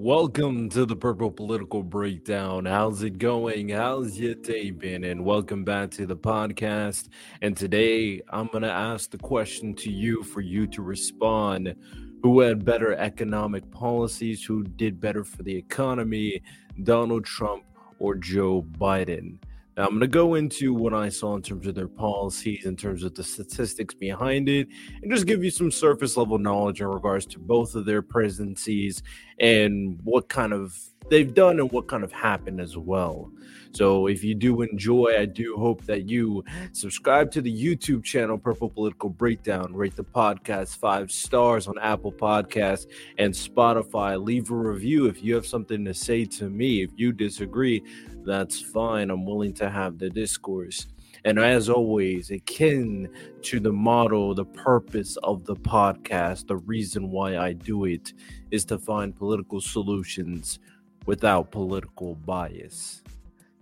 [0.00, 2.66] Welcome to the Purple Political Breakdown.
[2.66, 3.70] How's it going?
[3.70, 5.02] How's your day been?
[5.02, 7.08] And welcome back to the podcast.
[7.42, 11.74] And today I'm going to ask the question to you for you to respond.
[12.22, 14.44] Who had better economic policies?
[14.44, 16.42] Who did better for the economy?
[16.84, 17.64] Donald Trump
[17.98, 19.38] or Joe Biden?
[19.78, 22.74] Now, I'm going to go into what I saw in terms of their policies, in
[22.74, 24.66] terms of the statistics behind it,
[25.00, 29.04] and just give you some surface level knowledge in regards to both of their presidencies
[29.38, 30.76] and what kind of
[31.08, 33.30] they've done and what kind of happened as well.
[33.72, 38.38] So if you do enjoy, I do hope that you subscribe to the YouTube channel
[38.38, 42.86] Purple Political Breakdown, rate the podcast five stars on Apple Podcasts
[43.18, 44.22] and Spotify.
[44.22, 46.82] Leave a review if you have something to say to me.
[46.82, 47.82] If you disagree,
[48.24, 49.10] that's fine.
[49.10, 50.86] I'm willing to have the discourse.
[51.24, 53.08] And as always, akin
[53.42, 58.12] to the motto, the purpose of the podcast, the reason why I do it
[58.50, 60.58] is to find political solutions
[61.06, 63.02] without political bias.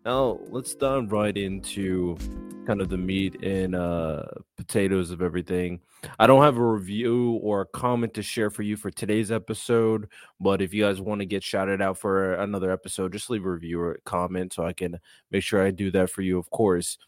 [0.05, 2.17] Now, let's dive right into
[2.65, 4.23] kind of the meat and uh,
[4.57, 5.81] potatoes of everything.
[6.21, 10.09] I don't have a review or a comment to share for you for today's episode,
[10.39, 13.51] but if you guys want to get shouted out for another episode, just leave a
[13.51, 15.01] review or a comment so I can
[15.33, 16.99] make sure I do that for you, of course.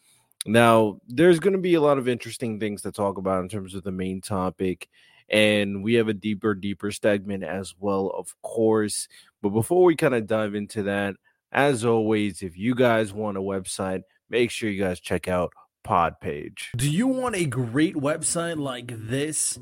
[0.45, 3.75] Now, there's going to be a lot of interesting things to talk about in terms
[3.75, 4.89] of the main topic,
[5.29, 9.09] and we have a deeper, deeper segment as well, of course.
[9.43, 11.17] But before we kind of dive into that,
[11.53, 15.53] as always, if you guys want a website, make sure you guys check out
[15.87, 16.67] Podpage.
[16.77, 19.59] Do you want a great website like this?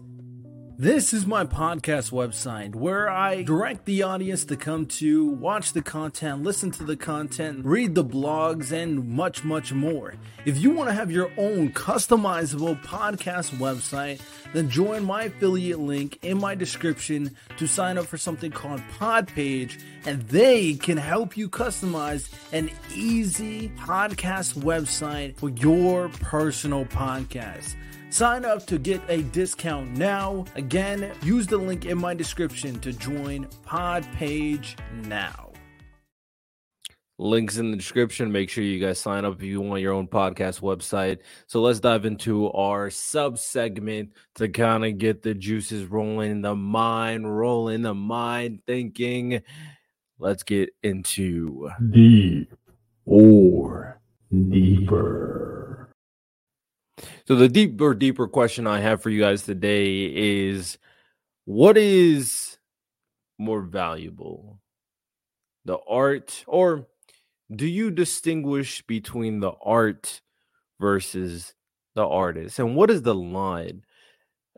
[0.79, 5.81] This is my podcast website where I direct the audience to come to watch the
[5.81, 10.17] content, listen to the content, read the blogs, and much, much more.
[10.45, 14.21] If you want to have your own customizable podcast website,
[14.53, 19.81] then join my affiliate link in my description to sign up for something called Podpage,
[20.05, 27.77] and they can help you customize an easy podcast website for your personal podcast.
[28.11, 30.45] Sign up to get a discount now.
[30.55, 35.53] Again, use the link in my description to join Podpage now.
[37.19, 38.31] Links in the description.
[38.31, 41.19] Make sure you guys sign up if you want your own podcast website.
[41.47, 46.55] So let's dive into our sub segment to kind of get the juices rolling, the
[46.55, 49.41] mind rolling, the mind thinking.
[50.19, 52.55] Let's get into deep
[53.07, 54.01] or
[54.31, 55.66] deeper.
[57.27, 60.79] So the deeper, deeper question I have for you guys today is
[61.45, 62.57] what is
[63.37, 64.61] more valuable?
[65.65, 66.87] The art, or
[67.55, 70.21] do you distinguish between the art
[70.79, 71.53] versus
[71.97, 72.61] the artist?
[72.61, 73.83] And what is the line?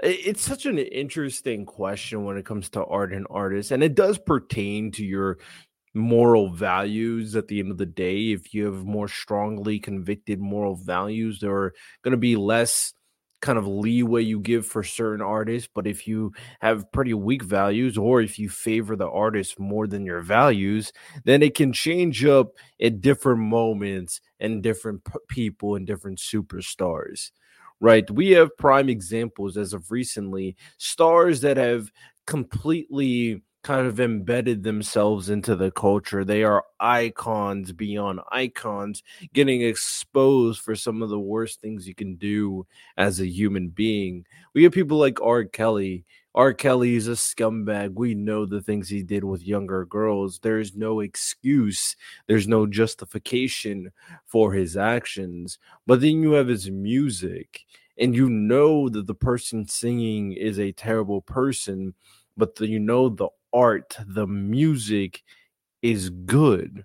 [0.03, 4.19] It's such an interesting question when it comes to art and artists, and it does
[4.19, 5.39] pertain to your
[5.98, 8.32] moral values at the end of the day.
[8.32, 12.94] If you have more strongly convicted moral values, there are going to be less
[13.41, 15.69] kind of leeway you give for certain artists.
[15.72, 20.04] But if you have pretty weak values, or if you favor the artist more than
[20.04, 20.92] your values,
[21.25, 27.31] then it can change up at different moments and different p- people and different superstars.
[27.81, 28.10] Right.
[28.10, 31.92] We have prime examples as of recently, stars that have
[32.26, 36.24] completely kind of embedded themselves into the culture.
[36.24, 39.02] They are icons beyond icons,
[39.32, 44.24] getting exposed for some of the worst things you can do as a human being.
[44.54, 45.44] We have people like R.
[45.44, 46.04] Kelly.
[46.34, 46.52] R.
[46.52, 47.94] Kelly is a scumbag.
[47.94, 50.38] We know the things he did with younger girls.
[50.38, 51.96] There's no excuse,
[52.28, 53.90] there's no justification
[54.26, 55.58] for his actions.
[55.86, 57.64] But then you have his music,
[57.98, 61.94] and you know that the person singing is a terrible person
[62.38, 65.22] but the, you know the art, the music
[65.82, 66.84] is good.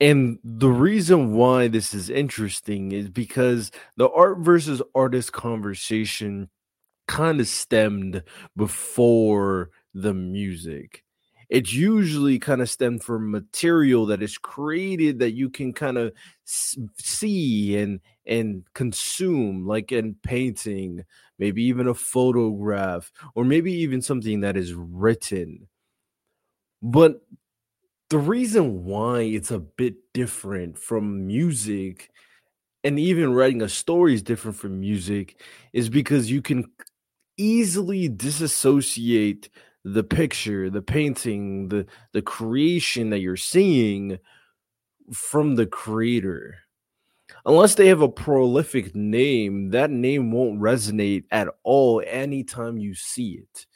[0.00, 6.50] And the reason why this is interesting is because the art versus artist conversation
[7.06, 8.22] kind of stemmed
[8.56, 11.04] before the music.
[11.48, 16.12] It's usually kind of stemmed from material that is created that you can kind of
[16.46, 21.04] see and and consume, like in painting,
[21.42, 25.66] maybe even a photograph, or maybe even something that is written.
[26.80, 27.22] But
[28.10, 32.10] the reason why it's a bit different from music
[32.84, 35.40] and even writing a story is different from music
[35.72, 36.66] is because you can
[37.36, 39.50] easily disassociate
[39.84, 44.18] the picture, the painting, the the creation that you're seeing
[45.12, 46.58] from the creator
[47.44, 53.40] unless they have a prolific name, that name won't resonate at all anytime you see
[53.42, 53.66] it.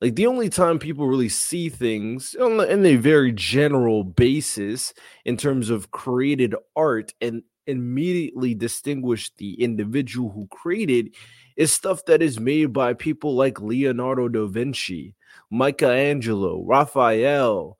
[0.00, 4.94] Like the only time people really see things in a very general basis
[5.26, 11.14] in terms of created art and immediately distinguish the individual who created
[11.56, 15.14] is stuff that is made by people like Leonardo da Vinci,
[15.50, 17.76] Michelangelo, Raphael,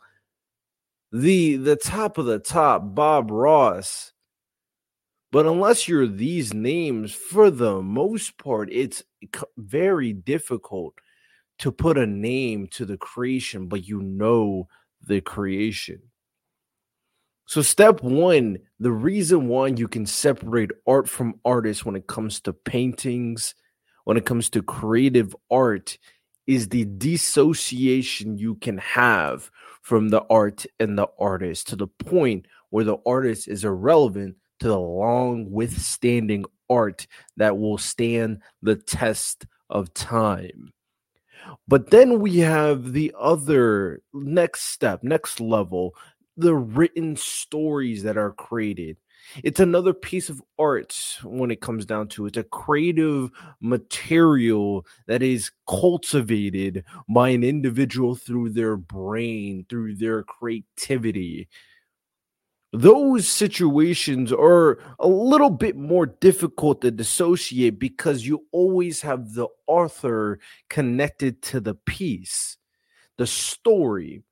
[1.12, 4.12] the the top of the top, Bob Ross.
[5.32, 9.04] But unless you're these names, for the most part, it's
[9.56, 10.94] very difficult
[11.60, 14.66] to put a name to the creation, but you know
[15.06, 16.00] the creation.
[17.46, 22.40] So, step one the reason why you can separate art from artists when it comes
[22.42, 23.54] to paintings,
[24.04, 25.98] when it comes to creative art,
[26.46, 29.50] is the dissociation you can have
[29.82, 34.68] from the art and the artist to the point where the artist is irrelevant to
[34.68, 40.72] the long withstanding art that will stand the test of time.
[41.66, 45.94] But then we have the other next step, next level,
[46.36, 48.96] the written stories that are created.
[49.44, 52.28] It's another piece of art when it comes down to it.
[52.28, 53.30] It's a creative
[53.60, 61.48] material that is cultivated by an individual through their brain, through their creativity
[62.72, 69.48] those situations are a little bit more difficult to dissociate because you always have the
[69.66, 70.38] author
[70.68, 72.56] connected to the piece,
[73.18, 74.22] the story.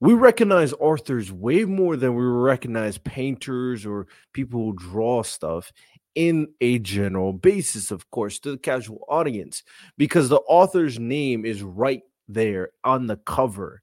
[0.00, 5.72] We recognize authors way more than we recognize painters or people who draw stuff
[6.16, 9.62] in a general basis, of course, to the casual audience,
[9.96, 13.82] because the author's name is right there on the cover.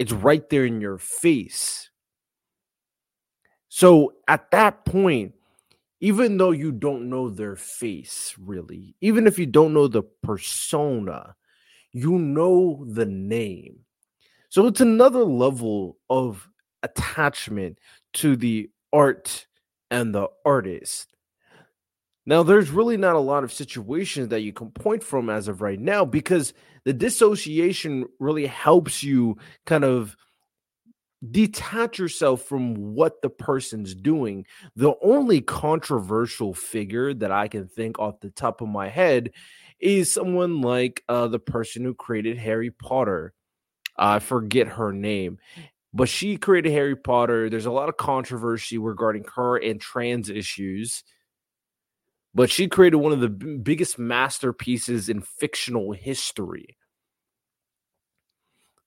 [0.00, 1.91] It's right there in your face
[3.74, 5.32] so at that point,
[5.98, 11.34] even though you don't know their face really, even if you don't know the persona,
[11.90, 13.78] you know the name.
[14.50, 16.50] So it's another level of
[16.82, 17.78] attachment
[18.12, 19.46] to the art
[19.90, 21.16] and the artist.
[22.26, 25.62] Now, there's really not a lot of situations that you can point from as of
[25.62, 26.52] right now because
[26.84, 30.14] the dissociation really helps you kind of
[31.30, 34.44] detach yourself from what the person's doing.
[34.74, 39.30] The only controversial figure that I can think off the top of my head
[39.78, 43.34] is someone like uh, the person who created Harry Potter.
[43.96, 45.38] I forget her name,
[45.92, 47.50] but she created Harry Potter.
[47.50, 51.04] There's a lot of controversy regarding her and trans issues.
[52.34, 56.78] But she created one of the b- biggest masterpieces in fictional history.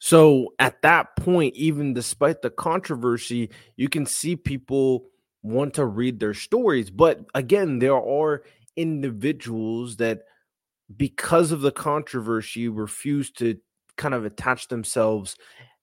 [0.06, 5.08] So at that point, even despite the controversy, you can see people
[5.42, 6.92] want to read their stories.
[6.92, 8.44] But again, there are
[8.76, 10.20] individuals that,
[10.96, 13.58] because of the controversy, refuse to
[13.98, 15.38] kind of attach themselves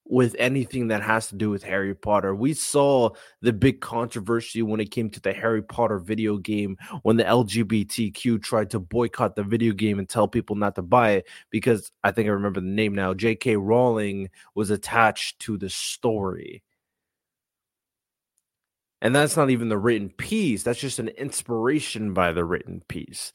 [0.04, 2.34] with anything that has to do with Harry Potter.
[2.34, 3.10] We saw
[3.40, 8.43] the big controversy when it came to the Harry Potter video game when the LGBTQ
[8.43, 12.10] tried to boycott the video game and tell people not to buy it because I
[12.10, 13.14] think I remember the name now.
[13.14, 13.56] J.K.
[13.56, 16.62] Rowling was attached to the story.
[19.00, 23.32] And that's not even the written piece, that's just an inspiration by the written piece.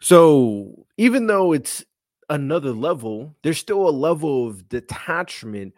[0.00, 1.84] So, even though it's
[2.28, 3.36] another level.
[3.42, 5.74] There's still a level of detachment,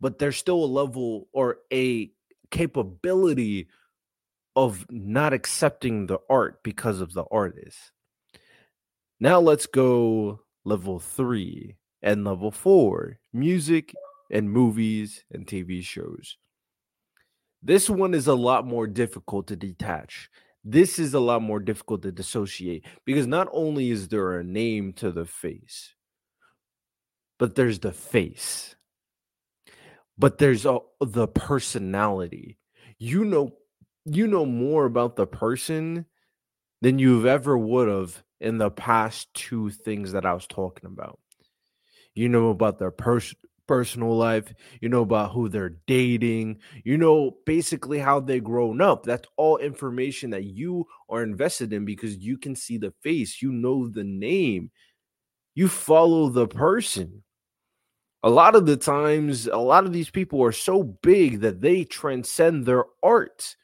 [0.00, 2.10] but there's still a level or a
[2.50, 3.68] capability
[4.54, 7.92] of not accepting the art because of the artist.
[9.20, 13.94] Now let's go level three and level four music
[14.30, 16.36] and movies and TV shows.
[17.62, 20.30] This one is a lot more difficult to detach.
[20.68, 24.92] This is a lot more difficult to dissociate because not only is there a name
[24.94, 25.94] to the face,
[27.38, 28.74] but there's the face,
[30.18, 32.58] but there's a, the personality.
[32.98, 33.52] You know,
[34.06, 36.06] you know more about the person
[36.82, 41.20] than you've ever would have in the past two things that I was talking about.
[42.12, 47.36] You know about their person personal life, you know about who they're dating, you know
[47.46, 49.04] basically how they grown up.
[49.04, 53.52] That's all information that you are invested in because you can see the face, you
[53.52, 54.70] know the name,
[55.54, 57.22] you follow the person.
[58.22, 61.84] A lot of the times, a lot of these people are so big that they
[61.84, 63.56] transcend their art.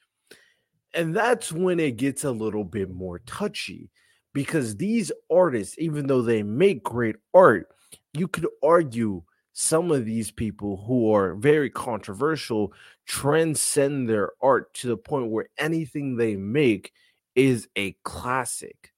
[0.95, 3.91] And that's when it gets a little bit more touchy
[4.35, 7.69] because these artists, even though they make great art,
[8.13, 12.73] you could argue some of these people who are very controversial
[13.07, 16.93] transcend their art to the point where anything they make
[17.35, 18.93] is a classic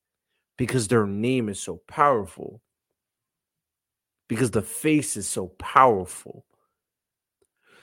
[0.59, 2.61] because their name is so powerful.
[4.29, 6.45] because the face is so powerful.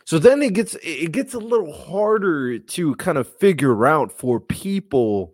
[0.06, 4.40] So then it gets it gets a little harder to kind of figure out for
[4.40, 5.34] people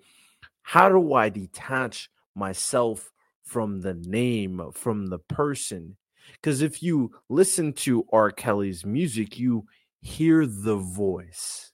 [0.63, 3.11] how do I detach myself
[3.43, 5.97] from the name, from the person?
[6.33, 8.31] Because if you listen to R.
[8.31, 9.65] Kelly's music, you
[10.01, 11.71] hear the voice.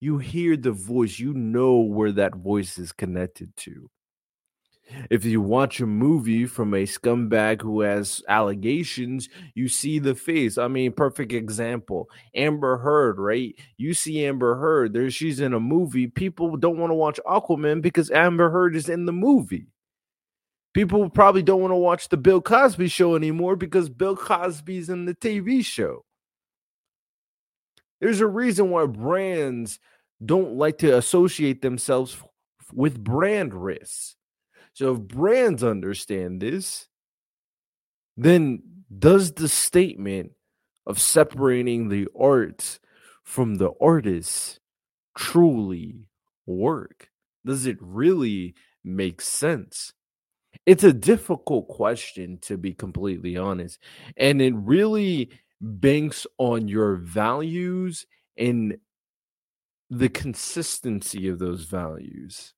[0.00, 3.90] You hear the voice, you know where that voice is connected to.
[5.10, 10.58] If you watch a movie from a scumbag who has allegations, you see the face.
[10.58, 12.10] I mean, perfect example.
[12.34, 13.54] Amber Heard, right?
[13.78, 16.06] You see Amber Heard, there she's in a movie.
[16.06, 19.66] People don't want to watch Aquaman because Amber Heard is in the movie.
[20.74, 25.04] People probably don't want to watch the Bill Cosby show anymore because Bill Cosby's in
[25.04, 26.04] the TV show.
[28.00, 29.78] There's a reason why brands
[30.24, 32.16] don't like to associate themselves
[32.72, 34.16] with brand risks.
[34.72, 36.88] So if brands understand this,
[38.16, 38.62] then
[38.96, 40.32] does the statement
[40.86, 42.80] of separating the art
[43.22, 44.58] from the artist
[45.16, 46.08] truly
[46.46, 47.10] work?
[47.46, 49.92] Does it really make sense?
[50.66, 53.78] It's a difficult question to be completely honest.
[54.16, 55.30] And it really
[55.60, 58.06] banks on your values
[58.36, 58.78] and
[59.90, 62.54] the consistency of those values.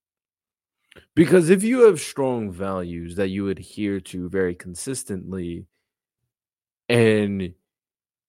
[1.15, 5.67] Because if you have strong values that you adhere to very consistently
[6.89, 7.53] and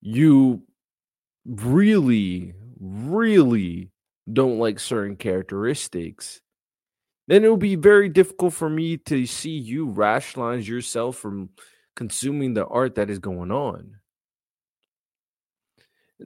[0.01, 0.63] you
[1.45, 3.91] really, really
[4.31, 6.41] don't like certain characteristics,
[7.27, 11.49] then it will be very difficult for me to see you rationalize yourself from
[11.95, 13.97] consuming the art that is going on.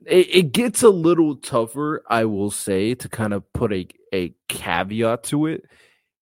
[0.06, 4.34] It, it gets a little tougher, I will say, to kind of put a, a
[4.48, 5.64] caveat to it,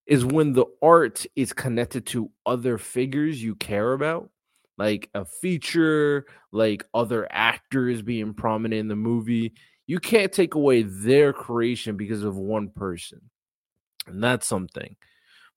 [0.07, 4.31] is when the art is connected to other figures you care about,
[4.79, 9.53] like a feature, like other actors being prominent in the movie.
[9.87, 13.21] You can't take away their creation because of one person
[14.13, 14.97] and that's something.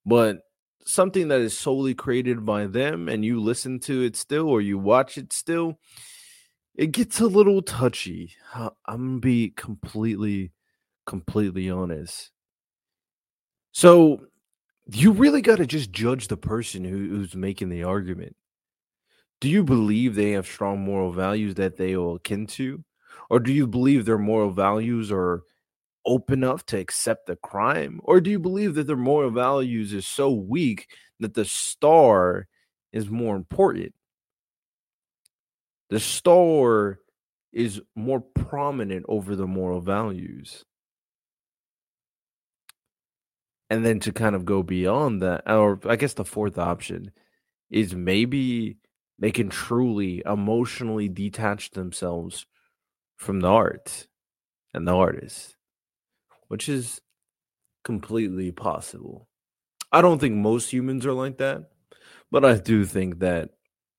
[0.06, 0.40] But
[0.86, 4.78] something that is solely created by them and you listen to it still or you
[4.78, 5.80] watch it still,
[6.76, 8.34] it gets a little touchy.
[8.54, 10.52] Uh, I'm gonna be completely,
[11.06, 12.32] completely honest.
[13.72, 14.26] So
[14.92, 18.36] you really got to just judge the person who, who's making the argument.
[19.40, 22.84] Do you believe they have strong moral values that they are akin to?
[23.30, 25.44] Or do you believe their moral values are
[26.06, 28.00] open enough to accept the crime?
[28.04, 32.48] Or do you believe that their moral values is so weak that the star
[32.92, 33.94] is more important?
[35.90, 37.00] The star
[37.52, 40.66] is more prominent over the moral values.
[43.70, 47.12] And then to kind of go beyond that, or I guess the fourth option
[47.70, 48.78] is maybe
[49.18, 52.46] they can truly emotionally detach themselves
[53.16, 54.08] from the art
[54.74, 55.56] and the artist
[56.54, 57.02] which is
[57.84, 59.28] completely possible.
[59.92, 61.72] I don't think most humans are like that,
[62.30, 63.50] but I do think that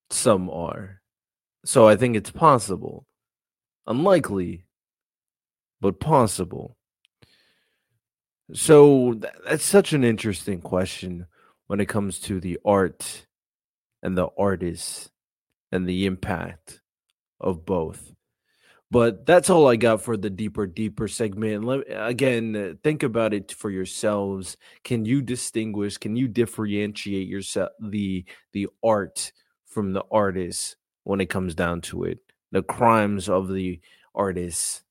[0.08, 1.02] some are.
[1.64, 3.08] So I think it's possible.
[3.88, 4.66] Unlikely,
[5.80, 6.76] but possible.
[8.52, 11.26] So that's such an interesting question
[11.66, 13.26] when it comes to the art
[14.00, 15.10] and the artist
[15.72, 16.82] and the impact
[17.40, 18.12] of both.
[18.94, 21.64] But that's all I got for the deeper, deeper segment.
[21.64, 24.56] Let, again, think about it for yourselves.
[24.84, 25.98] Can you distinguish?
[25.98, 29.32] Can you differentiate yourself the the art
[29.66, 32.20] from the artist when it comes down to it?
[32.52, 33.80] The crimes of the
[34.14, 34.84] artist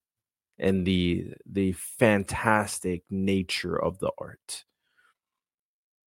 [0.60, 4.65] and the the fantastic nature of the art.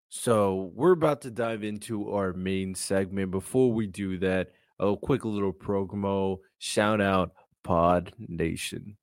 [0.09, 3.31] So we're about to dive into our main segment.
[3.31, 4.49] Before we do that,
[4.81, 7.31] a quick little promo shout out
[7.65, 8.99] Pod Nation.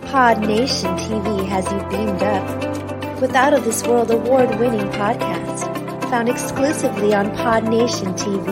[0.00, 5.68] Pod Nation TV has you beamed up with Out of This World award winning podcast
[6.08, 8.46] found exclusively on Pod Nation TV.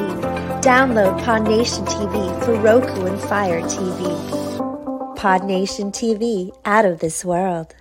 [0.62, 5.17] Download Pod Nation TV for Roku and Fire TV.
[5.17, 7.75] Pod Nation TV, out of this world.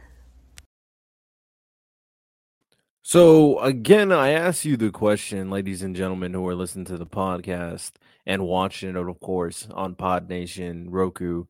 [3.03, 7.05] So again, I ask you the question, ladies and gentlemen who are listening to the
[7.05, 7.91] podcast
[8.25, 11.45] and watching it, of course, on Pod Nation, Roku,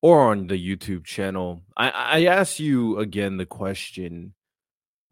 [0.00, 1.62] or on the YouTube channel.
[1.76, 4.34] I, I ask you again the question: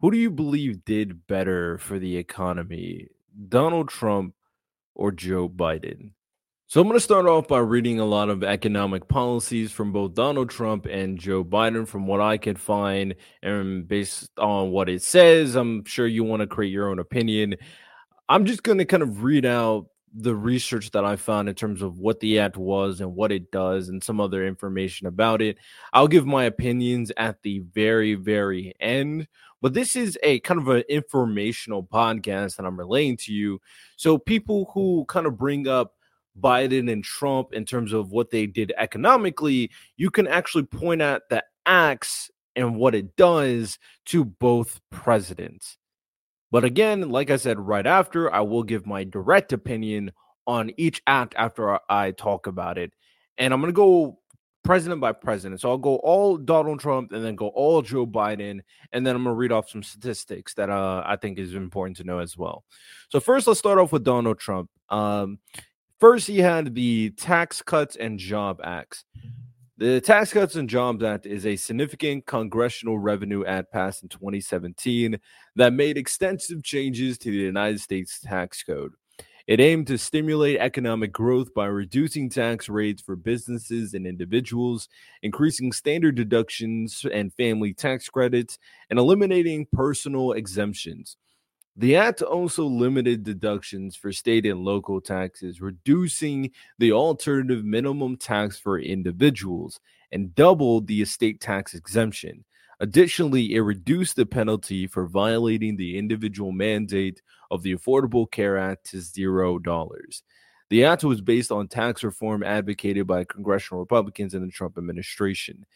[0.00, 3.08] Who do you believe did better for the economy,
[3.48, 4.34] Donald Trump
[4.94, 6.12] or Joe Biden?
[6.70, 10.14] So I'm going to start off by reading a lot of economic policies from both
[10.14, 15.02] Donald Trump and Joe Biden from what I could find and based on what it
[15.02, 17.56] says, I'm sure you want to create your own opinion.
[18.28, 21.82] I'm just going to kind of read out the research that I found in terms
[21.82, 25.58] of what the act was and what it does and some other information about it.
[25.92, 29.28] I'll give my opinions at the very, very end.
[29.62, 33.60] But this is a kind of an informational podcast that I'm relaying to you.
[33.96, 35.94] So people who kind of bring up
[36.40, 41.28] Biden and Trump in terms of what they did economically, you can actually point at
[41.28, 45.76] the acts and what it does to both presidents.
[46.50, 50.12] But again, like I said right after, I will give my direct opinion
[50.46, 52.92] on each act after I talk about it.
[53.38, 54.18] And I'm going to go
[54.64, 55.60] president by president.
[55.60, 58.60] So I'll go all Donald Trump and then go all Joe Biden.
[58.92, 61.96] And then I'm going to read off some statistics that uh, I think is important
[61.98, 62.64] to know as well.
[63.10, 64.70] So, first, let's start off with Donald Trump.
[64.88, 65.38] Um,
[65.98, 69.04] first, he had the Tax Cuts and Job Acts.
[69.80, 75.18] The Tax Cuts and Jobs Act is a significant congressional revenue act passed in 2017
[75.56, 78.92] that made extensive changes to the United States tax code.
[79.46, 84.86] It aimed to stimulate economic growth by reducing tax rates for businesses and individuals,
[85.22, 88.58] increasing standard deductions and family tax credits,
[88.90, 91.16] and eliminating personal exemptions.
[91.76, 98.58] The act also limited deductions for state and local taxes, reducing the alternative minimum tax
[98.58, 99.80] for individuals,
[100.12, 102.44] and doubled the estate tax exemption.
[102.80, 108.90] Additionally, it reduced the penalty for violating the individual mandate of the Affordable Care Act
[108.90, 110.22] to zero dollars.
[110.70, 115.66] The act was based on tax reform advocated by congressional Republicans in the Trump administration.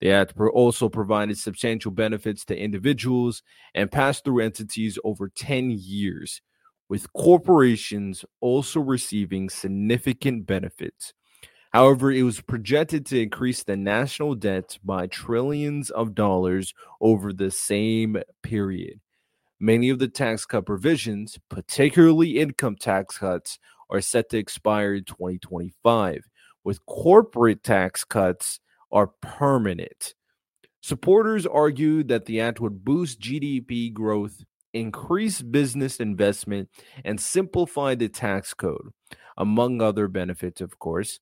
[0.00, 3.42] The act also provided substantial benefits to individuals
[3.74, 6.40] and pass through entities over 10 years,
[6.88, 11.12] with corporations also receiving significant benefits.
[11.72, 17.50] However, it was projected to increase the national debt by trillions of dollars over the
[17.50, 19.00] same period.
[19.60, 23.58] Many of the tax cut provisions, particularly income tax cuts,
[23.90, 26.24] are set to expire in 2025,
[26.64, 28.60] with corporate tax cuts
[28.92, 30.14] are permanent.
[30.82, 36.68] Supporters argued that the act would boost GDP growth, increase business investment,
[37.04, 38.90] and simplify the tax code,
[39.36, 41.20] among other benefits, of course.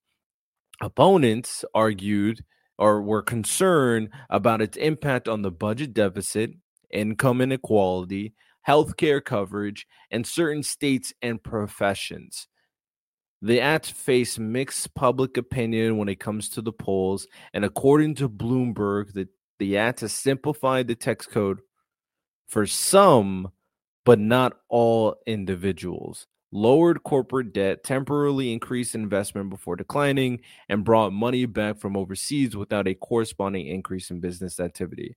[0.81, 2.45] Opponents argued
[2.79, 6.53] or were concerned about its impact on the budget deficit,
[6.91, 8.35] income inequality,
[8.67, 12.47] healthcare coverage, and certain states and professions.
[13.41, 18.29] The act faced mixed public opinion when it comes to the polls, and according to
[18.29, 21.61] Bloomberg, the, the act has simplified the tax code
[22.49, 23.53] for some,
[24.05, 31.47] but not all individuals, lowered corporate debt, temporarily increased investment before declining, and brought money
[31.47, 35.17] back from overseas without a corresponding increase in business activity.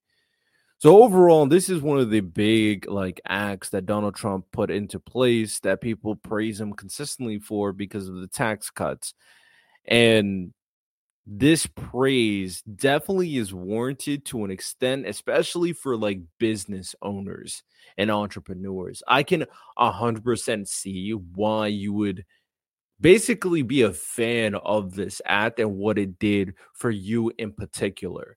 [0.82, 5.00] So overall, this is one of the big like acts that Donald Trump put into
[5.00, 9.14] place that people praise him consistently for because of the tax cuts.
[9.86, 10.56] And
[11.28, 17.62] this praise definitely is warranted to an extent, especially for like business owners
[17.96, 19.04] and entrepreneurs.
[19.08, 19.46] I can
[19.78, 22.26] 100% see why you would
[23.00, 28.36] basically be a fan of this act and what it did for you in particular.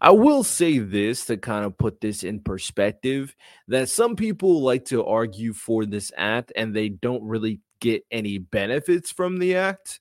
[0.00, 3.34] I will say this to kind of put this in perspective
[3.68, 8.38] that some people like to argue for this act and they don't really get any
[8.38, 10.00] benefits from the act.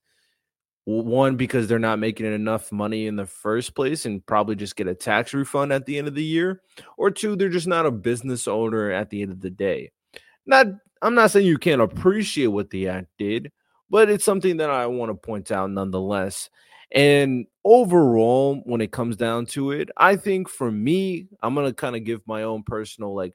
[0.85, 4.87] One, because they're not making enough money in the first place and probably just get
[4.87, 6.61] a tax refund at the end of the year.
[6.97, 9.91] Or two, they're just not a business owner at the end of the day.
[10.45, 10.67] Not,
[11.01, 13.51] I'm not saying you can't appreciate what the act did,
[13.91, 16.49] but it's something that I want to point out nonetheless.
[16.93, 21.95] And overall, when it comes down to it, I think for me, I'm gonna kind
[21.95, 23.33] of give my own personal like,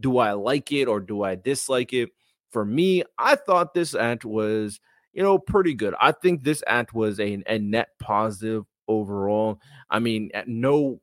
[0.00, 2.10] do I like it or do I dislike it?
[2.50, 4.80] For me, I thought this act was,
[5.12, 5.94] you know, pretty good.
[6.00, 9.60] I think this act was a, a net positive overall.
[9.90, 11.00] I mean, no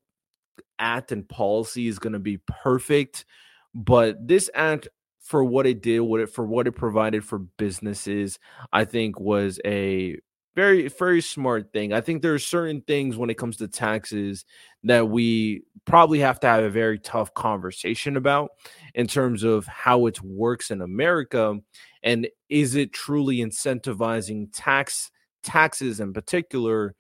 [0.79, 3.25] act and policy is going to be perfect,
[3.73, 4.87] but this act
[5.19, 8.39] for what it did, what it for what it provided for businesses,
[8.71, 10.17] I think was a
[10.55, 11.93] very very smart thing.
[11.93, 14.45] I think there are certain things when it comes to taxes
[14.83, 18.51] that we probably have to have a very tough conversation about
[18.93, 21.55] in terms of how it works in America
[22.03, 25.11] and is it truly incentivizing tax
[25.43, 26.95] taxes in particular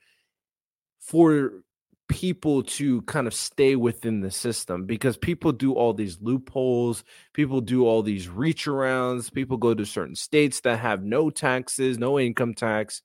[0.99, 1.63] for
[2.07, 7.61] people to kind of stay within the system because people do all these loopholes, people
[7.61, 12.19] do all these reach arounds, people go to certain states that have no taxes, no
[12.19, 13.03] income tax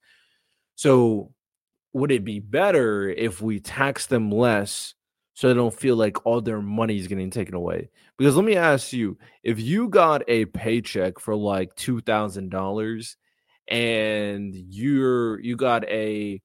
[0.75, 1.33] so
[1.93, 4.95] would it be better if we tax them less
[5.35, 7.91] so they don't feel like all their money is getting taken away.
[8.17, 13.17] Because let me ask you, if you got a paycheck for like two thousand dollars
[13.69, 16.41] and you're you got a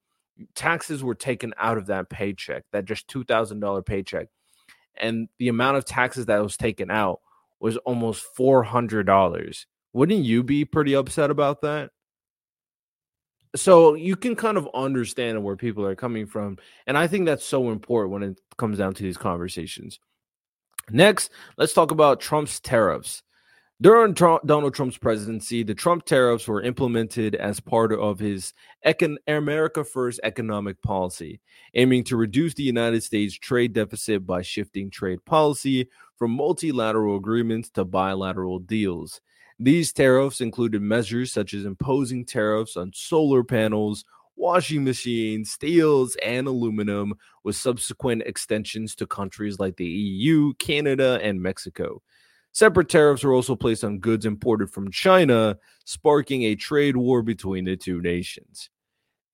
[0.56, 4.28] taxes were taken out of that paycheck, that just two thousand dollar paycheck,
[4.98, 7.20] and the amount of taxes that was taken out
[7.60, 9.68] was almost four hundred dollars.
[9.94, 11.92] Wouldn't you be pretty upset about that?
[13.56, 16.58] So you can kind of understand where people are coming from
[16.88, 20.00] and i think that's so important when it comes down to these conversations.
[20.92, 23.24] Next let's talk about trump's tariffs.
[23.82, 28.54] During donald trump's presidency the trump tariffs were implemented as part of his
[28.86, 31.40] econ- america first economic policy
[31.76, 35.88] aiming to reduce the united states trade deficit by shifting trade policy
[36.20, 39.22] from multilateral agreements to bilateral deals
[39.60, 44.06] these tariffs included measures such as imposing tariffs on solar panels,
[44.38, 51.42] washing machines, steels, and aluminum, with subsequent extensions to countries like the EU, Canada, and
[51.42, 52.02] Mexico.
[52.54, 57.66] Separate tariffs were also placed on goods imported from China, sparking a trade war between
[57.66, 58.70] the two nations.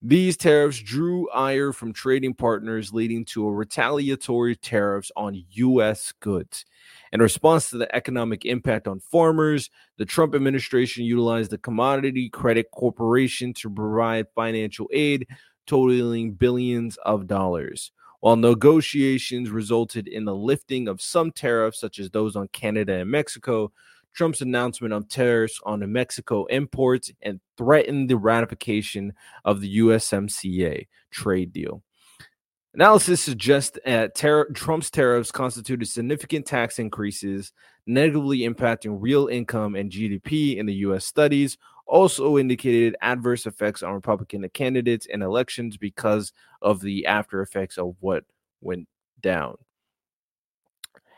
[0.02, 6.14] These tariffs drew ire from trading partners, leading to retaliatory tariffs on U.S.
[6.20, 6.66] goods.
[7.12, 12.68] In response to the economic impact on farmers, the Trump administration utilized the Commodity Credit
[12.72, 15.28] Corporation to provide financial aid
[15.66, 17.92] totaling billions of dollars.
[18.20, 23.10] While negotiations resulted in the lifting of some tariffs, such as those on Canada and
[23.10, 23.72] Mexico,
[24.16, 31.52] Trump's announcement of tariffs on Mexico imports and threatened the ratification of the USMCA trade
[31.54, 31.84] deal.
[32.74, 37.54] Analysis suggests that ter- Trump's tariffs constituted significant tax increases,
[37.86, 41.06] negatively impacting real income and GDP in the U.S.
[41.06, 47.78] Studies also indicated adverse effects on Republican candidates and elections because of the after effects
[47.78, 48.26] of what
[48.62, 48.88] went
[49.22, 49.56] down.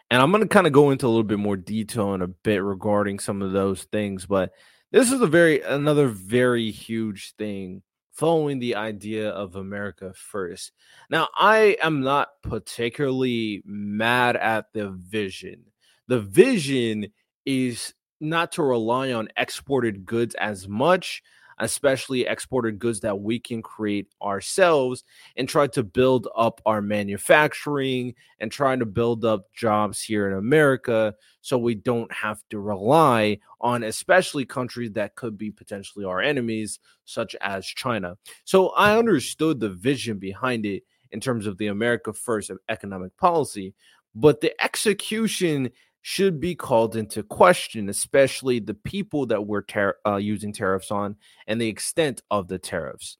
[0.09, 2.27] And I'm going to kind of go into a little bit more detail in a
[2.27, 4.53] bit regarding some of those things, but
[4.91, 7.81] this is a very another very huge thing
[8.13, 10.71] following the idea of America first.
[11.09, 15.65] Now, I am not particularly mad at the vision.
[16.07, 17.07] The vision
[17.45, 21.21] is not to rely on exported goods as much,
[21.59, 25.03] especially exported goods that we can create ourselves
[25.35, 30.37] and try to build up our manufacturing and trying to build up jobs here in
[30.37, 36.21] America so we don't have to rely on especially countries that could be potentially our
[36.21, 38.17] enemies such as China.
[38.43, 43.73] So I understood the vision behind it in terms of the America first economic policy,
[44.13, 45.69] but the execution
[46.09, 49.65] should be called into question, especially the people that we're
[50.05, 51.17] uh, using tariffs on
[51.47, 53.17] and the extent of the tariffs.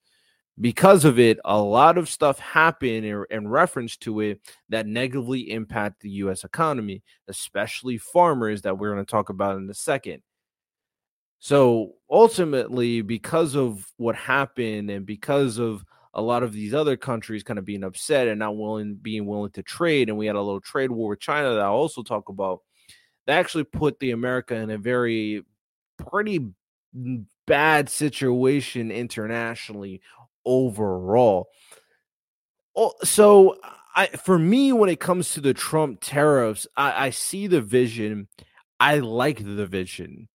[0.61, 5.51] Because of it, a lot of stuff happened in, in reference to it that negatively
[5.51, 6.45] impact the U.S.
[6.45, 10.21] economy, especially farmers that we're going to talk about in a second.
[11.39, 17.43] So ultimately, because of what happened and because of a lot of these other countries
[17.43, 20.41] kind of being upset and not willing being willing to trade and we had a
[20.41, 22.61] little trade war with China that I'll also talk about
[23.27, 25.43] they actually put the America in a very
[25.97, 26.47] pretty
[27.45, 30.01] bad situation internationally
[30.45, 31.49] overall.
[32.75, 33.57] Oh, so
[33.95, 38.27] I for me when it comes to the Trump tariffs, I, I see the vision.
[38.79, 40.29] I like the vision.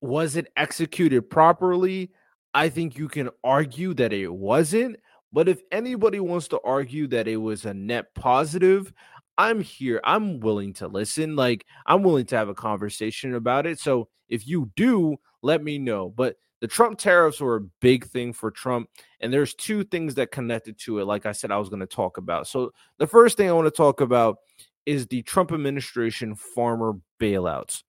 [0.00, 2.10] Was it executed properly?
[2.52, 4.96] I think you can argue that it wasn't.
[5.32, 8.92] But if anybody wants to argue that it was a net positive,
[9.38, 10.00] I'm here.
[10.04, 11.36] I'm willing to listen.
[11.36, 13.78] Like, I'm willing to have a conversation about it.
[13.78, 16.10] So if you do, let me know.
[16.10, 18.88] But the Trump tariffs were a big thing for Trump.
[19.20, 21.06] And there's two things that connected to it.
[21.06, 22.46] Like I said, I was going to talk about.
[22.46, 24.38] So the first thing I want to talk about
[24.84, 27.82] is the Trump administration farmer bailouts.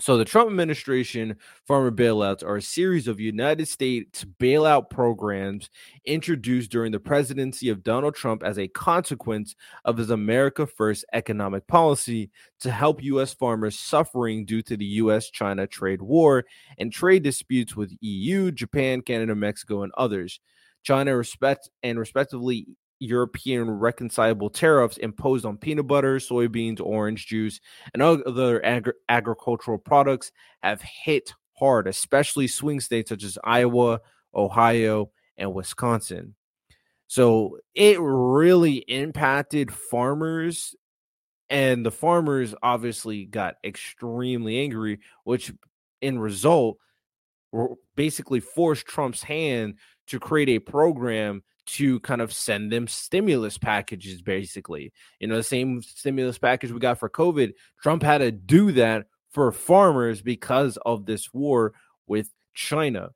[0.00, 5.70] So, the Trump administration farmer bailouts are a series of United States bailout programs
[6.06, 11.66] introduced during the presidency of Donald Trump as a consequence of his America First economic
[11.68, 13.32] policy to help U.S.
[13.32, 15.30] farmers suffering due to the U.S.
[15.30, 16.46] China trade war
[16.78, 20.40] and trade disputes with EU, Japan, Canada, Mexico, and others.
[20.82, 22.66] China respect and respectively
[23.02, 27.60] European reconcilable tariffs imposed on peanut butter, soybeans, orange juice,
[27.92, 30.30] and other agri- agricultural products
[30.62, 34.00] have hit hard, especially swing states such as Iowa,
[34.34, 36.34] Ohio, and Wisconsin.
[37.08, 40.74] So it really impacted farmers,
[41.50, 45.52] and the farmers obviously got extremely angry, which
[46.00, 46.78] in result
[47.96, 49.74] basically forced Trump's hand
[50.06, 54.92] to create a program to kind of send them stimulus packages, basically.
[55.20, 57.52] You know, the same stimulus package we got for COVID.
[57.82, 61.72] Trump had to do that for farmers because of this war
[62.06, 63.10] with China.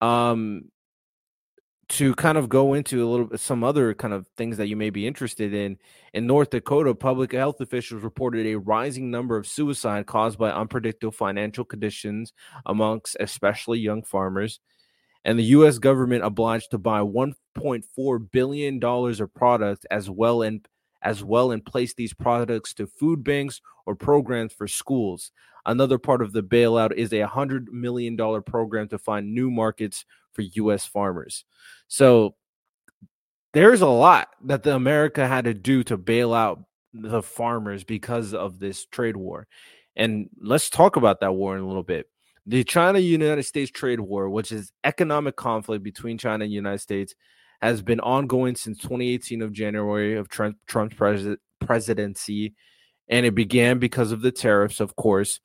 [0.00, 0.70] Um,
[1.88, 4.76] to kind of go into a little bit some other kind of things that you
[4.76, 5.76] may be interested in
[6.14, 11.12] in north dakota public health officials reported a rising number of suicide caused by unpredictable
[11.12, 12.32] financial conditions
[12.66, 14.60] amongst especially young farmers
[15.24, 20.66] and the us government obliged to buy 1.4 billion dollars of products as well and
[21.02, 25.30] as well and place these products to food banks or programs for schools
[25.66, 30.04] another part of the bailout is a 100 million dollar program to find new markets
[30.32, 31.44] for US farmers
[31.88, 32.34] so
[33.54, 38.34] there's a lot that the America had to do to bail out the farmers because
[38.34, 39.46] of this trade war.
[39.96, 42.08] And let's talk about that war in a little bit.
[42.46, 46.80] The China United States trade war, which is economic conflict between China and the United
[46.80, 47.14] States,
[47.62, 52.54] has been ongoing since 2018 of January of Trump, Trump's pres- presidency.
[53.08, 55.40] And it began because of the tariffs, of course.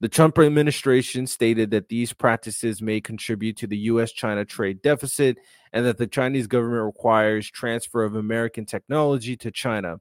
[0.00, 5.38] The Trump administration stated that these practices may contribute to the US China trade deficit
[5.72, 9.96] and that the Chinese government requires transfer of American technology to China.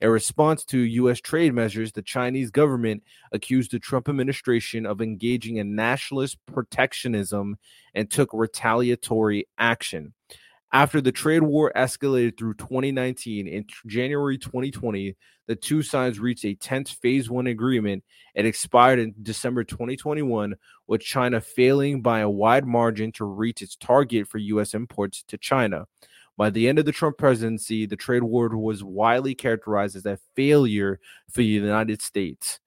[0.00, 1.20] In response to U.S.
[1.20, 7.56] trade measures, the Chinese government accused the Trump administration of engaging in nationalist protectionism
[7.94, 10.14] and took retaliatory action.
[10.70, 16.54] After the trade war escalated through 2019, in January 2020, the two sides reached a
[16.54, 18.04] tense phase one agreement.
[18.34, 20.54] It expired in December 2021,
[20.86, 24.74] with China failing by a wide margin to reach its target for U.S.
[24.74, 25.86] imports to China.
[26.38, 30.20] By the end of the Trump presidency, the trade war was widely characterized as a
[30.36, 32.60] failure for the United States.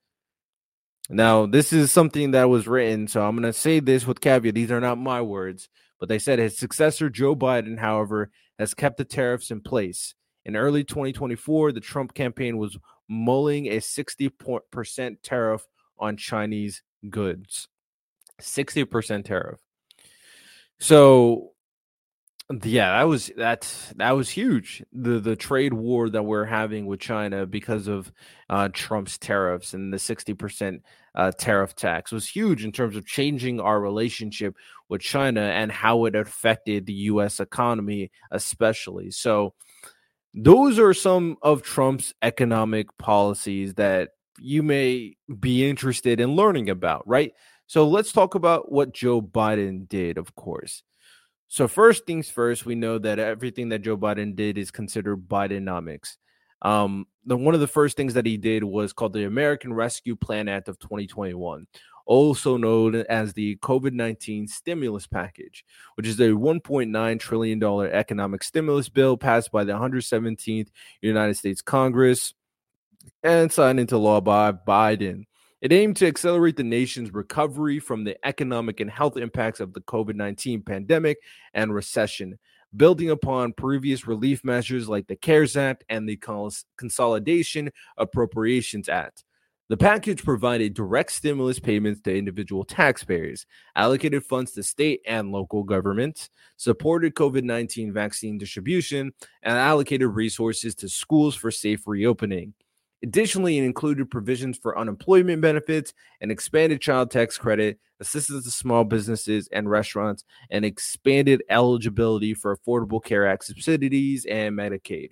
[1.09, 4.55] Now, this is something that was written, so I'm going to say this with caveat.
[4.55, 5.69] These are not my words.
[5.99, 8.29] But they said his successor, Joe Biden, however,
[8.59, 10.15] has kept the tariffs in place.
[10.43, 15.65] In early 2024, the Trump campaign was mulling a 60% tariff
[15.97, 17.69] on Chinese goods.
[18.41, 19.59] 60% tariff.
[20.79, 21.50] So
[22.63, 24.83] yeah, that was that's that was huge.
[24.93, 28.11] The the trade war that we're having with China because of
[28.49, 30.83] uh, Trump's tariffs and the sixty percent
[31.15, 34.55] uh, tariff tax was huge in terms of changing our relationship
[34.89, 37.39] with China and how it affected the U.S.
[37.39, 39.11] economy, especially.
[39.11, 39.53] So,
[40.33, 44.09] those are some of Trump's economic policies that
[44.39, 47.33] you may be interested in learning about, right?
[47.67, 50.83] So let's talk about what Joe Biden did, of course.
[51.51, 56.15] So first things first, we know that everything that Joe Biden did is considered Bidenomics.
[56.61, 60.15] Um, the one of the first things that he did was called the American Rescue
[60.15, 61.67] Plan Act of 2021,
[62.05, 68.87] also known as the COVID 19 stimulus package, which is a $1.9 trillion economic stimulus
[68.87, 70.69] bill passed by the 117th
[71.01, 72.33] United States Congress
[73.23, 75.25] and signed into law by Biden.
[75.61, 79.81] It aimed to accelerate the nation's recovery from the economic and health impacts of the
[79.81, 81.19] COVID 19 pandemic
[81.53, 82.39] and recession,
[82.75, 86.19] building upon previous relief measures like the CARES Act and the
[86.77, 89.23] Consolidation Appropriations Act.
[89.69, 93.45] The package provided direct stimulus payments to individual taxpayers,
[93.75, 100.73] allocated funds to state and local governments, supported COVID 19 vaccine distribution, and allocated resources
[100.75, 102.55] to schools for safe reopening.
[103.03, 108.83] Additionally, it included provisions for unemployment benefits, an expanded child tax credit, assistance to small
[108.83, 115.11] businesses and restaurants, and expanded eligibility for Affordable Care Act subsidies and Medicaid.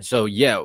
[0.00, 0.64] So, yeah,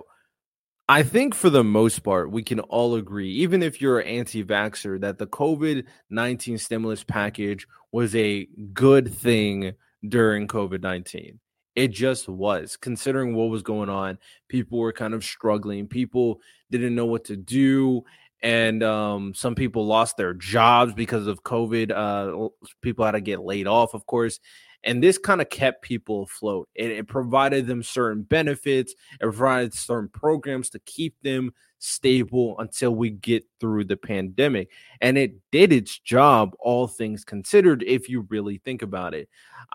[0.89, 4.43] I think for the most part, we can all agree, even if you're an anti
[4.43, 9.73] vaxxer, that the COVID 19 stimulus package was a good thing
[10.07, 11.39] during COVID 19.
[11.77, 12.75] It just was.
[12.75, 15.87] Considering what was going on, people were kind of struggling.
[15.87, 18.03] People didn't know what to do.
[18.41, 21.91] And um, some people lost their jobs because of COVID.
[21.91, 22.49] Uh,
[22.81, 24.39] people had to get laid off, of course.
[24.83, 26.67] And this kind of kept people afloat.
[26.73, 32.95] It, it provided them certain benefits, it provided certain programs to keep them stable until
[32.95, 34.71] we get through the pandemic.
[34.99, 39.29] And it did its job, all things considered, if you really think about it.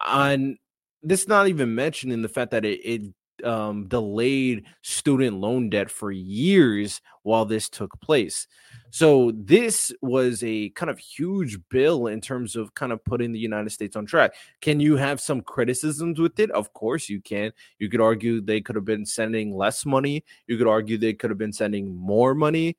[0.05, 0.57] And
[1.03, 5.91] this is not even mentioning the fact that it, it um, delayed student loan debt
[5.91, 8.47] for years while this took place.
[8.91, 13.38] So this was a kind of huge bill in terms of kind of putting the
[13.38, 14.35] United States on track.
[14.61, 16.51] Can you have some criticisms with it?
[16.51, 17.53] Of course you can.
[17.79, 20.25] You could argue they could have been sending less money.
[20.47, 22.77] You could argue they could have been sending more money.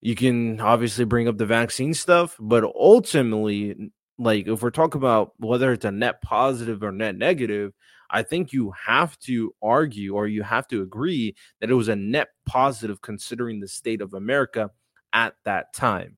[0.00, 5.32] You can obviously bring up the vaccine stuff, but ultimately like if we're talking about
[5.38, 7.72] whether it's a net positive or net negative,
[8.10, 11.96] I think you have to argue or you have to agree that it was a
[11.96, 14.70] net positive considering the state of America
[15.12, 16.16] at that time.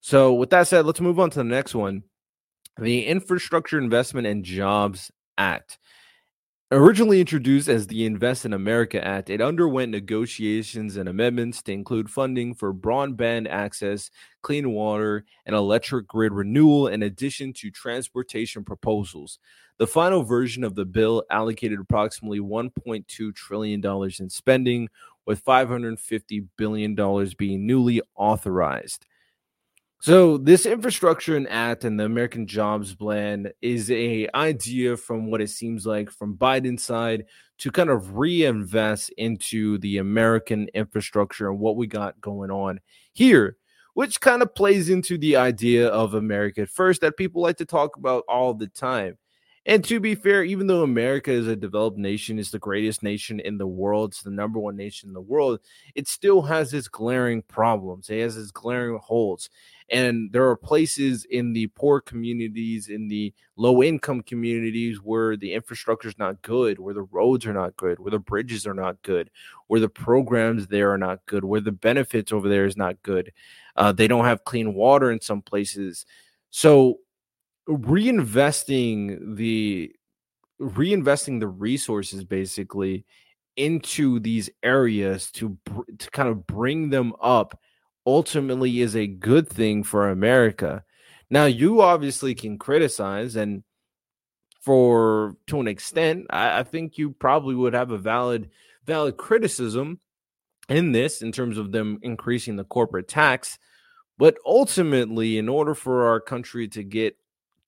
[0.00, 2.04] So, with that said, let's move on to the next one
[2.78, 5.78] the Infrastructure Investment and Jobs Act.
[6.70, 12.10] Originally introduced as the Invest in America Act, it underwent negotiations and amendments to include
[12.10, 14.10] funding for broadband access,
[14.42, 19.38] clean water, and electric grid renewal, in addition to transportation proposals.
[19.78, 23.82] The final version of the bill allocated approximately $1.2 trillion
[24.20, 24.88] in spending,
[25.24, 26.94] with $550 billion
[27.38, 29.06] being newly authorized.
[30.00, 35.40] So this infrastructure and act and the American Jobs Plan is a idea from what
[35.40, 37.24] it seems like from Biden's side
[37.58, 42.78] to kind of reinvest into the American infrastructure and what we got going on
[43.12, 43.56] here,
[43.94, 47.96] which kind of plays into the idea of America first that people like to talk
[47.96, 49.18] about all the time.
[49.66, 53.38] And to be fair, even though America is a developed nation, is the greatest nation
[53.38, 55.60] in the world, it's the number one nation in the world,
[55.94, 58.08] it still has its glaring problems.
[58.08, 59.50] It has its glaring holes.
[59.90, 65.54] And there are places in the poor communities, in the low income communities where the
[65.54, 69.00] infrastructure is not good, where the roads are not good, where the bridges are not
[69.02, 69.30] good,
[69.68, 73.32] where the programs there are not good, where the benefits over there is not good.
[73.76, 76.04] Uh, they don't have clean water in some places.
[76.50, 76.98] So
[77.68, 79.92] reinvesting the
[80.60, 83.04] reinvesting the resources basically
[83.56, 85.56] into these areas to
[85.98, 87.58] to kind of bring them up
[88.08, 90.84] ultimately is a good thing for America.
[91.30, 93.62] Now you obviously can criticize and
[94.60, 98.50] for to an extent I, I think you probably would have a valid
[98.84, 100.00] valid criticism
[100.68, 103.58] in this in terms of them increasing the corporate tax
[104.18, 107.16] but ultimately in order for our country to get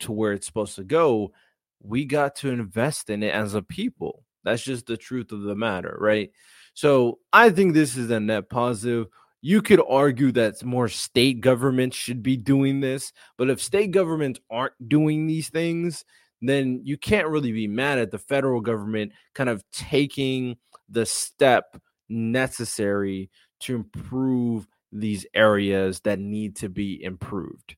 [0.00, 1.32] to where it's supposed to go,
[1.80, 4.24] we got to invest in it as a people.
[4.42, 6.30] That's just the truth of the matter, right?
[6.74, 9.06] So I think this is a net positive.
[9.42, 14.40] You could argue that more state governments should be doing this, but if state governments
[14.50, 16.04] aren't doing these things,
[16.42, 20.56] then you can't really be mad at the federal government kind of taking
[20.88, 27.76] the step necessary to improve these areas that need to be improved.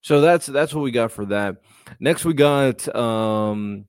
[0.00, 1.58] So that's that's what we got for that.
[2.00, 3.86] Next, we got um,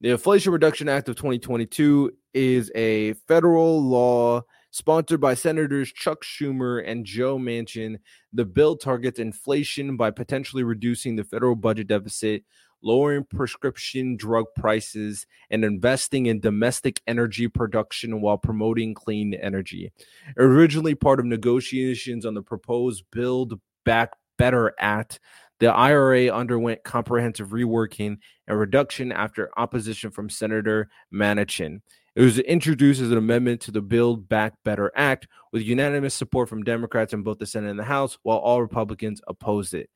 [0.00, 6.82] the Inflation Reduction Act of 2022 is a federal law sponsored by Senators Chuck Schumer
[6.84, 7.98] and Joe Manchin.
[8.32, 12.42] The bill targets inflation by potentially reducing the federal budget deficit,
[12.82, 19.92] lowering prescription drug prices, and investing in domestic energy production while promoting clean energy.
[20.38, 25.20] Originally part of negotiations on the proposed Build Back better Act,
[25.60, 28.16] The IRA underwent comprehensive reworking
[28.48, 31.82] and reduction after opposition from Senator Manchin.
[32.14, 36.50] It was introduced as an amendment to the Build Back Better Act with unanimous support
[36.50, 39.88] from Democrats in both the Senate and the House, while all Republicans opposed it.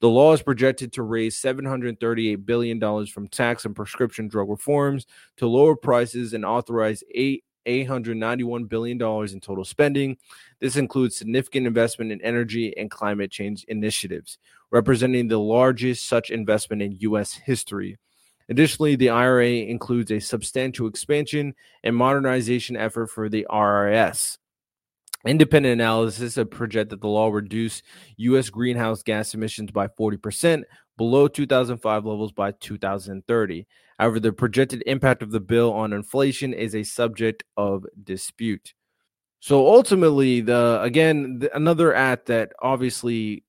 [0.00, 5.06] The law is projected to raise $738 billion from tax and prescription drug reforms
[5.38, 10.16] to lower prices and authorize eight $891 billion in total spending.
[10.60, 14.38] This includes significant investment in energy and climate change initiatives,
[14.70, 17.32] representing the largest such investment in U.S.
[17.32, 17.98] history.
[18.48, 24.38] Additionally, the IRA includes a substantial expansion and modernization effort for the IRS.
[25.26, 27.82] Independent analysis have projected that the law reduce
[28.18, 28.48] U.S.
[28.48, 30.62] greenhouse gas emissions by 40%,
[30.96, 33.66] below 2005 levels by 2030.
[33.98, 38.74] However, the projected impact of the bill on inflation is a subject of dispute.
[39.40, 43.44] So ultimately, the again the, another act that obviously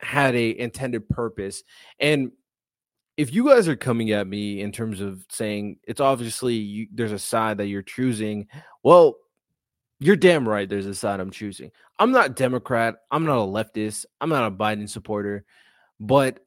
[0.00, 1.62] had a intended purpose,
[1.98, 2.32] and
[3.20, 7.12] if you guys are coming at me in terms of saying it's obviously you, there's
[7.12, 8.46] a side that you're choosing,
[8.82, 9.16] well,
[9.98, 10.66] you're damn right.
[10.66, 11.70] There's a side I'm choosing.
[11.98, 12.94] I'm not Democrat.
[13.10, 14.06] I'm not a leftist.
[14.22, 15.44] I'm not a Biden supporter,
[16.00, 16.40] but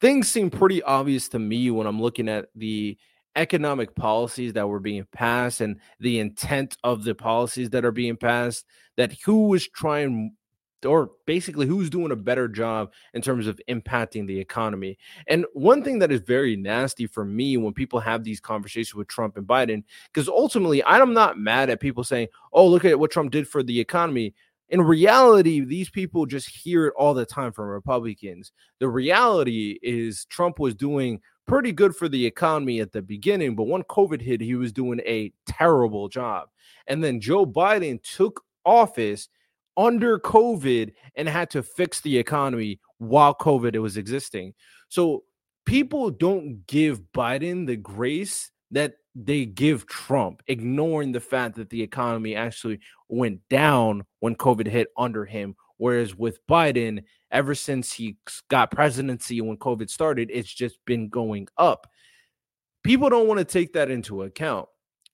[0.00, 2.96] things seem pretty obvious to me when I'm looking at the
[3.34, 8.16] economic policies that were being passed and the intent of the policies that are being
[8.16, 8.64] passed
[8.96, 10.36] that who was trying
[10.84, 14.98] or basically who's doing a better job in terms of impacting the economy.
[15.26, 19.08] And one thing that is very nasty for me when people have these conversations with
[19.08, 23.10] Trump and Biden, because ultimately I'm not mad at people saying, oh, look at what
[23.10, 24.34] Trump did for the economy
[24.68, 28.52] in reality, these people just hear it all the time from Republicans.
[28.80, 33.68] The reality is Trump was doing pretty good for the economy at the beginning, but
[33.68, 36.48] when COVID hit, he was doing a terrible job.
[36.88, 39.28] And then Joe Biden took office
[39.76, 44.54] under COVID and had to fix the economy while COVID was existing.
[44.88, 45.24] So
[45.64, 51.82] people don't give Biden the grace that they give Trump, ignoring the fact that the
[51.82, 55.56] economy actually went down when COVID hit under him.
[55.78, 58.16] Whereas with Biden, ever since he
[58.48, 61.86] got presidency when COVID started, it's just been going up.
[62.82, 64.68] People don't want to take that into account.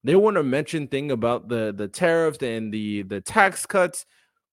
[0.04, 4.04] They want to mention thing about the the tariffs and the the tax cuts,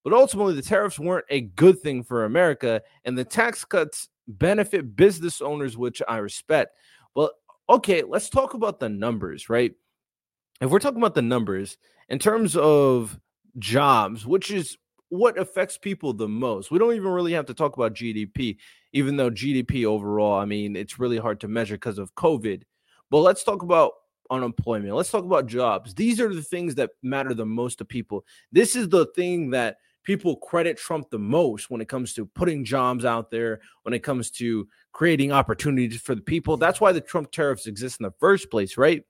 [0.09, 4.95] but ultimately the tariffs weren't a good thing for America, and the tax cuts benefit
[4.95, 6.75] business owners, which I respect.
[7.13, 7.33] But
[7.69, 9.71] okay, let's talk about the numbers, right?
[10.61, 11.77] If we're talking about the numbers
[12.09, 13.19] in terms of
[13.59, 14.77] jobs, which is
[15.09, 18.57] what affects people the most, we don't even really have to talk about GDP,
[18.93, 22.63] even though GDP overall, I mean, it's really hard to measure because of COVID.
[23.11, 23.91] But let's talk about
[24.31, 24.95] unemployment.
[24.95, 25.93] Let's talk about jobs.
[25.93, 28.25] These are the things that matter the most to people.
[28.51, 32.65] This is the thing that people credit Trump the most when it comes to putting
[32.65, 36.57] jobs out there, when it comes to creating opportunities for the people.
[36.57, 39.03] That's why the Trump tariffs exist in the first place, right?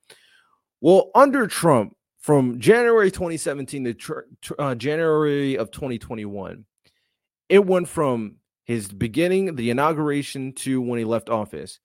[0.82, 4.24] Well, under Trump, from January 2017 to
[4.60, 6.66] uh, January of 2021,
[7.48, 8.36] it went from
[8.66, 11.80] his beginning, the inauguration, to when he left office.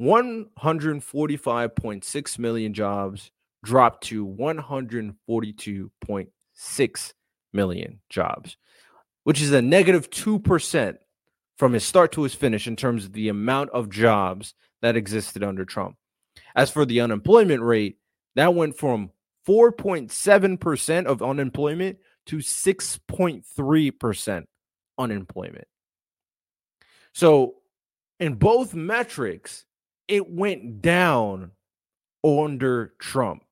[0.00, 3.30] 145.6 million jobs
[3.64, 7.12] dropped to 142.6
[7.52, 8.56] million jobs,
[9.24, 10.98] which is a negative 2%
[11.56, 15.42] from his start to his finish in terms of the amount of jobs that existed
[15.42, 15.96] under Trump.
[16.54, 17.98] As for the unemployment rate,
[18.36, 19.10] that went from
[19.46, 24.44] 4.7% of unemployment to 6.3%
[24.98, 25.66] unemployment.
[27.12, 27.54] So,
[28.20, 29.64] in both metrics,
[30.06, 31.52] it went down
[32.22, 33.44] under Trump.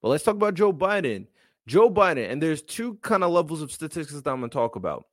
[0.00, 1.26] But let's talk about Joe Biden.
[1.66, 4.76] Joe Biden, and there's two kind of levels of statistics that I'm going to talk
[4.76, 5.04] about.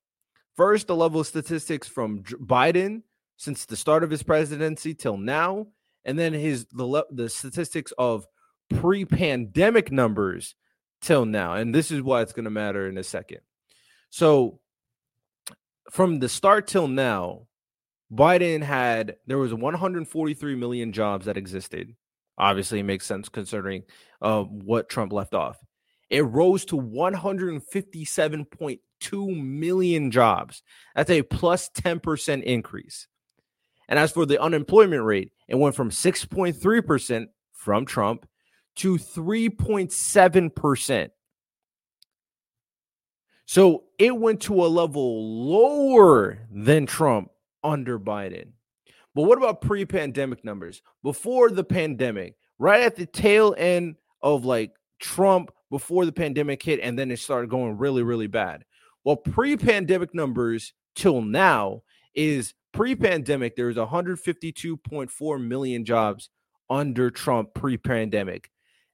[0.56, 3.04] First, the level of statistics from Biden
[3.38, 5.68] since the start of his presidency till now,
[6.04, 8.28] and then his the the statistics of
[8.70, 10.56] pre-pandemic numbers
[11.02, 11.54] till now.
[11.54, 13.39] And this is why it's going to matter in a second.
[14.10, 14.60] So,
[15.91, 17.47] from the start till now,
[18.12, 21.95] Biden had there was 143 million jobs that existed.
[22.38, 23.84] Obviously, it makes sense considering
[24.22, 25.58] uh, what Trump left off.
[26.10, 30.64] It rose to 157.2 million jobs.
[30.95, 33.07] That's a plus 10% increase.
[33.88, 38.28] And as for the unemployment rate, it went from 6.3% from Trump
[38.78, 41.10] to 3.7%.
[43.45, 47.32] So it went to a level lower than Trump
[47.64, 48.51] under Biden.
[49.16, 50.84] But what about pre pandemic numbers?
[51.01, 56.80] Before the pandemic, right at the tail end of like Trump before the pandemic hit,
[56.82, 58.66] and then it started going really, really bad.
[59.04, 66.30] Well, pre pandemic numbers till now is pre pandemic, there's 152.4 million jobs
[66.70, 68.50] under Trump pre pandemic.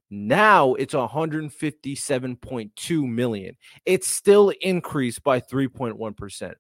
[0.09, 3.57] Now it's 157.2 million.
[3.85, 6.53] It's still increased by 3.1%.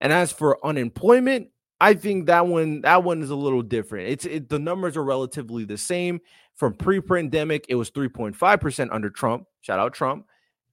[0.00, 1.48] And as for unemployment,
[1.82, 4.08] I think that one that one is a little different.
[4.08, 6.20] It's it, the numbers are relatively the same.
[6.54, 9.46] From pre-pandemic, it was 3.5% under Trump.
[9.62, 10.26] Shout out Trump.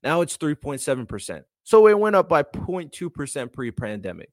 [0.04, 1.44] Now it's 3.7%.
[1.64, 4.30] So it went up by 0.2% pre-pandemic.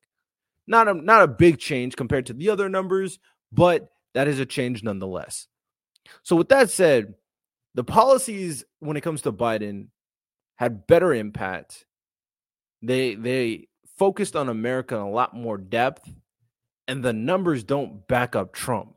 [0.66, 3.20] Not a not a big change compared to the other numbers,
[3.50, 5.46] but that is a change nonetheless.
[6.24, 7.14] So with that said,
[7.74, 9.86] the policies when it comes to Biden
[10.56, 11.86] had better impact.
[12.82, 16.12] They they focused on America in a lot more depth,
[16.88, 18.94] and the numbers don't back up Trump.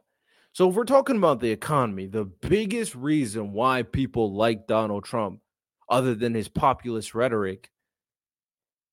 [0.52, 5.42] So, if we're talking about the economy, the biggest reason why people like Donald Trump,
[5.88, 7.70] other than his populist rhetoric,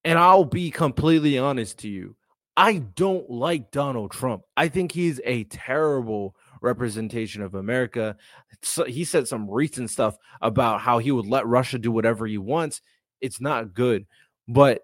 [0.04, 2.16] and I'll be completely honest to you,
[2.56, 4.42] I don't like Donald Trump.
[4.56, 8.16] I think he's a terrible representation of America.
[8.62, 12.38] So he said some recent stuff about how he would let Russia do whatever he
[12.38, 12.80] wants.
[13.20, 14.06] It's not good.
[14.48, 14.82] But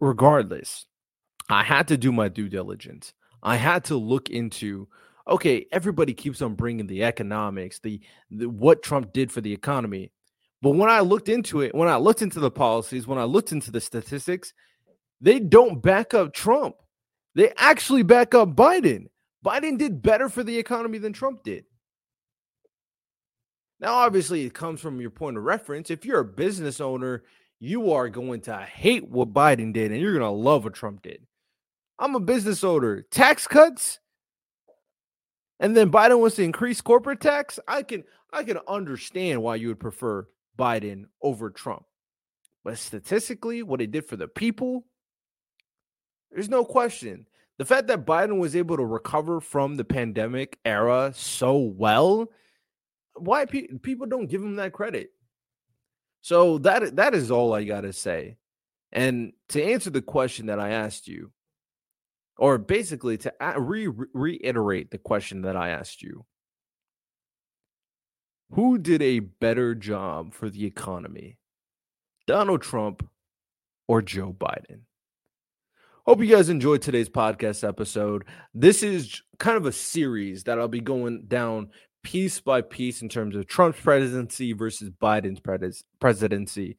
[0.00, 0.86] regardless,
[1.50, 3.12] I had to do my due diligence.
[3.42, 4.88] I had to look into
[5.28, 10.10] okay, everybody keeps on bringing the economics, the, the what Trump did for the economy.
[10.60, 13.52] But when I looked into it, when I looked into the policies, when I looked
[13.52, 14.52] into the statistics,
[15.20, 16.76] they don't back up Trump.
[17.34, 19.06] They actually back up Biden.
[19.44, 21.64] Biden did better for the economy than Trump did.
[23.78, 25.90] Now, obviously, it comes from your point of reference.
[25.90, 27.22] If you're a business owner
[27.60, 31.02] you are going to hate what Biden did and you're going to love what Trump
[31.02, 31.26] did.
[32.00, 33.02] I'm a business owner.
[33.02, 34.00] Tax cuts
[35.60, 37.60] and then Biden wants to increase corporate tax.
[37.68, 40.26] I can I can understand why you would prefer
[40.58, 41.84] Biden over Trump.
[42.64, 44.86] But statistically, what it did for the people,
[46.30, 47.26] there's no question.
[47.58, 52.30] The fact that Biden was able to recover from the pandemic era so well,
[53.14, 55.10] why pe- people don't give him that credit?
[56.22, 58.38] So that that is all I got to say.
[58.92, 61.32] And to answer the question that I asked you,
[62.40, 66.24] or basically to re- reiterate the question that I asked you,
[68.52, 71.36] who did a better job for the economy,
[72.26, 73.06] Donald Trump
[73.86, 74.80] or Joe Biden?
[76.06, 78.24] Hope you guys enjoyed today's podcast episode.
[78.54, 81.68] This is kind of a series that I'll be going down
[82.02, 86.78] piece by piece in terms of Trump's presidency versus Biden's pres- presidency.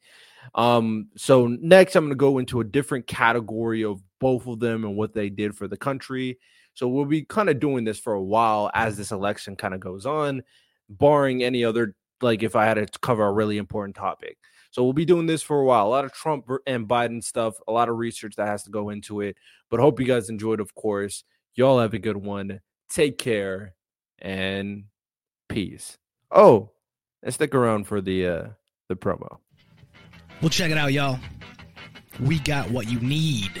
[0.56, 4.84] Um, so next, I'm going to go into a different category of both of them
[4.84, 6.38] and what they did for the country.
[6.74, 9.80] So we'll be kind of doing this for a while as this election kind of
[9.80, 10.44] goes on,
[10.88, 14.38] barring any other like if I had to cover a really important topic.
[14.70, 15.88] So we'll be doing this for a while.
[15.88, 18.90] A lot of Trump and Biden stuff, a lot of research that has to go
[18.90, 19.36] into it.
[19.70, 21.24] But hope you guys enjoyed, of course.
[21.56, 22.60] Y'all have a good one.
[22.88, 23.74] Take care
[24.20, 24.84] and
[25.48, 25.98] peace.
[26.30, 26.70] Oh,
[27.24, 28.44] and stick around for the uh
[28.88, 29.38] the promo.
[30.40, 31.18] Well, check it out, y'all.
[32.20, 33.60] We got what you need.